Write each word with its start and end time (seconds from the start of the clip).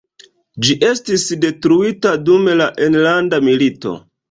Ĝi 0.67 0.75
estis 0.87 1.25
detruita 1.43 2.15
dum 2.31 2.51
la 2.63 2.73
Enlanda 2.89 3.45
Milito. 3.51 3.97